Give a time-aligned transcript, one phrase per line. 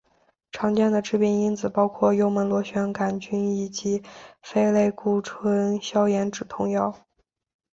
[0.51, 4.01] 常见的致病因子包括幽门螺旋杆菌以及
[4.41, 6.91] 非类固醇消炎止痛药。